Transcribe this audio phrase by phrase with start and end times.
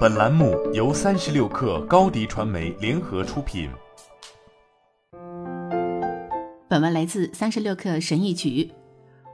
[0.00, 3.70] 本栏目由三十六氪高低传媒联合出品。
[6.68, 8.70] 本文来自三十六氪神医局。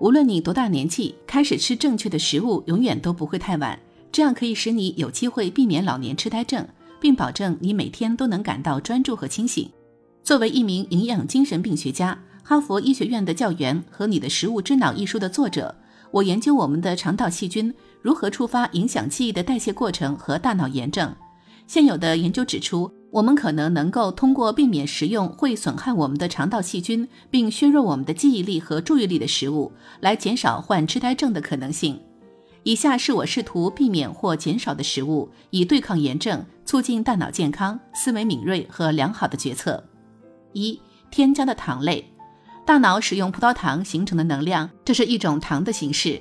[0.00, 3.76] 无论你多大年纪，开始吃正确的食物永远都不会太晚。
[4.12, 6.66] 这样可以使你有机会避免老年痴呆症，
[7.00, 9.68] 并保证你每天都能感到专注和清醒。
[10.22, 15.74] 作为一名营养精神病学家，哈佛医学院的教员和《你的食物之脑》一书的作者。
[16.12, 21.14] 我研究我们的肠道细菌如何触发影响记忆的代谢过程和大脑炎症。
[21.66, 32.00] 现有的研究指出，我们可能能够通过避免食用会损害我们的肠道细菌并削弱我们的记忆力和注意力的食物，来减少患痴呆症的可能性。
[32.62, 39.82] 以下是我试图避免或减少的食物，以对抗炎症，促进大脑健康、思维敏锐和良好的决策。
[40.52, 42.04] 一、添加的糖类。
[42.64, 46.20] 大脑使用葡萄糖形成的能量，这是一种糖的形式，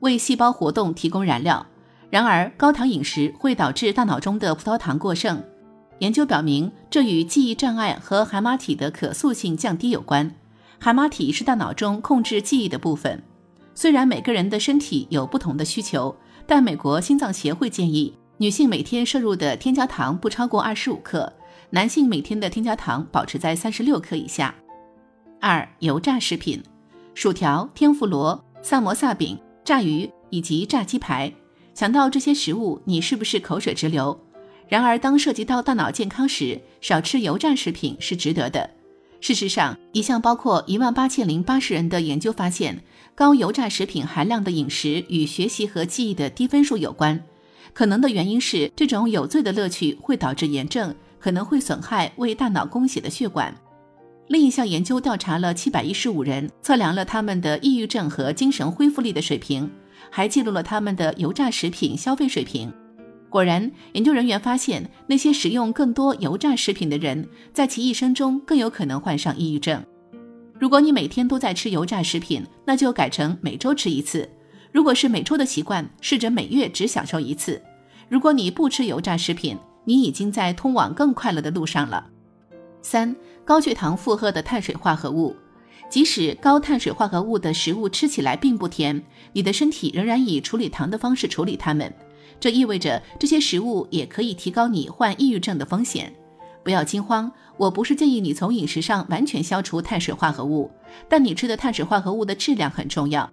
[0.00, 1.66] 为细胞活动提供燃料。
[2.10, 5.42] 然而，高糖饮食会导致大脑中的葡萄糖过剩。
[6.00, 10.34] 研究表明，这与记忆障碍和海马体的可塑性降低有关。
[10.78, 13.22] 海马体是大脑中控制记忆的部分。
[13.74, 21.32] 虽然每个人的身体有不同的需求，但美国心脏协会建议女性每天摄入的添加糖不超过二十五克，
[21.68, 24.54] 男性每天的添加糖保持在三十六克以下。
[25.38, 26.62] 二、油炸食品，
[27.14, 31.32] 薯条、天妇罗、萨摩萨饼、炸鱼以及炸鸡排。
[31.74, 34.18] 想到这些食物，你是不是口水直流？
[34.68, 38.68] 然而，当涉及到大脑健康时，少吃油炸食品是值得的。
[39.20, 42.82] 事实上，一项包括一万八千零八十人的研究发现，
[43.14, 47.22] 高油炸食品含量的饮食与学习和记忆的低分数有关。
[47.72, 53.54] 可能的原因是，这种有罪的乐趣会导致炎症，可能会损害为大脑供血的血管。
[54.30, 59.68] 另一项研究调查了七百一十五人，测量了他们的抑郁症和精神恢复力的水平，
[60.08, 62.72] 还记录了他们的油炸食品消费水平。
[63.28, 69.84] 果然，研究人员发现，那些食用更多油炸食品的人，在其一生中更有可能患上抑郁症。
[70.60, 74.28] 如果你每天都在吃油炸食品，那就改成每周吃一次；
[74.70, 77.60] 如果是每周的习惯，试着每月只享受一次。
[78.08, 82.06] 如果你不吃油炸食品，你已经在通往更快乐的路上了。
[82.82, 83.14] 三。
[83.44, 85.34] 高血糖负荷的碳水化合物，
[85.88, 89.02] 即使高碳水化合物的食物吃起来并不甜，
[89.32, 91.92] 你的身体仍然以处理糖的方式处理它们。
[92.38, 96.12] 这意味着这些食物也可以提高你患抑郁症的风险。
[96.62, 100.70] 不要惊慌，我不是建议你从饮食上完全消除碳水化合物，
[101.08, 103.28] 但你吃的碳水化合物的质量很重要。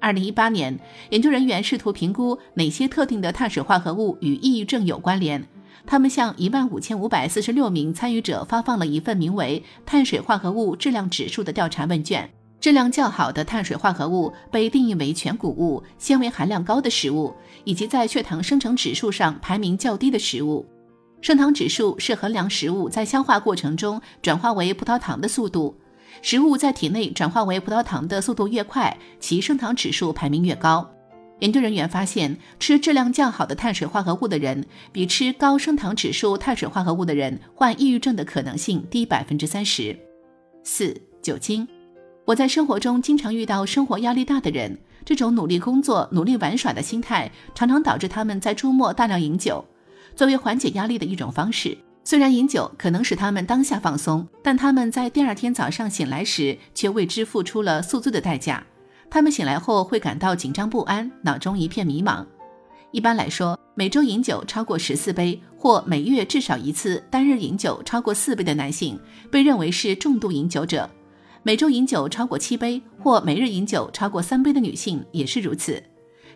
[0.00, 0.78] 二零一八年，
[1.10, 5.46] 研究人员试图评估哪些特定的碳水化合物与抑郁症有关联。
[5.86, 12.30] 他们向一万五千五百四十六名参与者发放了一份名为“碳水化合物质量指数”的调查问卷。
[12.60, 20.66] 质量较好的碳水化合物被定义为全谷物、纤维含量高的食物，以及在血糖生成指数上排名较低的食物。
[21.22, 25.74] 升糖指数是衡量食物在消化过程中转化为葡萄糖的速度。
[26.20, 30.86] 食物在体内转化为葡萄糖的速度越快，其升糖指数排名越高。
[31.40, 39.98] 研究人员发现，吃质量较好的碳水化合物的人，比吃高升糖指数碳水化合物的人患抑郁症的可能性低百分之三十
[40.64, 40.94] 四。
[41.22, 41.68] 酒精，
[42.24, 49.62] 我在生活中经常遇到生活压力大的人，这种努力工作、努力玩耍的心态，常常导致他们在周末大量饮酒，
[50.16, 51.76] 作为缓解压力的一种方式。
[52.04, 58.64] 虽然饮酒可能使他们当下放松，但他们在第二天早上醒来时，却为之付出了宿醉的代价。
[59.10, 62.24] 他们醒来后会感到紧张不安，脑中一片迷茫。
[62.92, 68.98] 一般来说，每周饮酒超过十四杯，或每月至少一次单日饮酒超过四杯的男性，
[69.30, 70.88] 被认为是重度饮酒者；
[71.42, 75.82] 每周饮酒超过七杯，或每日饮酒超过三杯的女性也是如此。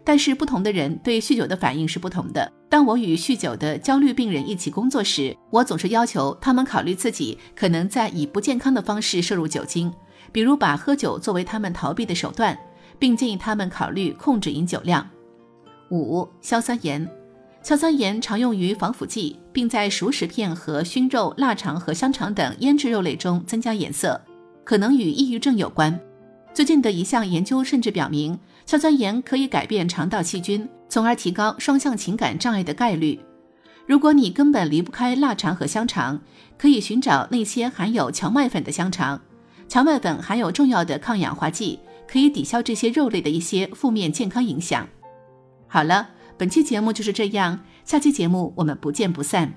[0.03, 2.53] 但是，不同的人对酗酒的反应是不同的。
[2.69, 9.93] 当我与酗酒的焦虑病人一起工作时，我总是要求他们考虑自己可能在以不健康的方式摄入酒精。
[10.34, 12.59] 比如把喝酒作为他们逃避的手段，
[12.99, 15.09] 并建议他们考虑控制饮酒量。
[15.93, 17.09] 五、硝酸盐，
[17.62, 24.20] 硝酸盐常用于防腐剂，并在熟食片和熏肉、腊肠和香肠等腌制肉类中增加颜色，
[24.64, 25.97] 可能与抑郁症有关。
[26.53, 28.37] 最近的一项研究甚至表明，
[28.67, 33.20] 硝酸盐可以改变肠道细菌，从而提高双向情感障碍的概率。
[33.87, 36.20] 如果你根本离不开腊肠和香肠，
[36.59, 39.20] 可以寻找那些含有荞麦粉的香肠。
[39.69, 44.87] 荞麦粉含有重要的抗氧化剂，可以抵消这些肉类的一些负面健康影响。
[45.66, 49.52] 好了，本期节目就是这样，下期节目我们不见不散。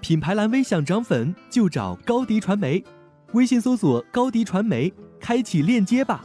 [0.00, 2.82] 品牌蓝 V 想涨粉就找高迪传媒，
[3.34, 6.24] 微信搜索高迪传媒，开启链接吧。